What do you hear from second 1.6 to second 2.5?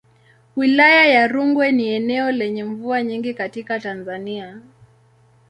ni eneo